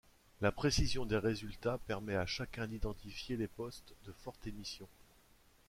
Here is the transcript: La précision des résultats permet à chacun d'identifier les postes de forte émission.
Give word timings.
La 0.41 0.51
précision 0.51 1.05
des 1.05 1.19
résultats 1.19 1.77
permet 1.85 2.15
à 2.15 2.25
chacun 2.25 2.65
d'identifier 2.65 3.37
les 3.37 3.47
postes 3.47 3.93
de 4.07 4.11
forte 4.23 4.47
émission. 4.47 4.87